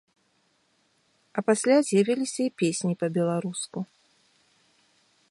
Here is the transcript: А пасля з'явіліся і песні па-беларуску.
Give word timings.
А 1.37 1.43
пасля 1.49 1.75
з'явіліся 1.89 2.41
і 2.47 2.53
песні 2.61 2.93
па-беларуску. 3.03 3.79